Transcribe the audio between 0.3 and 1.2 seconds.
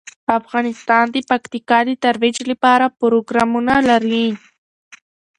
افغانستان د